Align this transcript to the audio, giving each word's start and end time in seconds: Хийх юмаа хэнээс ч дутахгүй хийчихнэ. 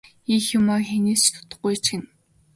Хийх 0.27 0.45
юмаа 0.57 0.81
хэнээс 0.87 1.23
ч 1.25 1.27
дутахгүй 1.33 1.71
хийчихнэ. 1.75 2.07